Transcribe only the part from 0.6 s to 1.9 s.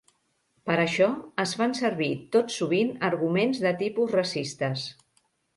Per això, es fan